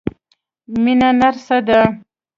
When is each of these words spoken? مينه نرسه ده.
مينه 0.83 1.09
نرسه 1.19 1.57
ده. 1.67 1.79